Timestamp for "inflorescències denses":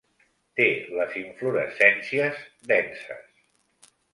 1.21-3.95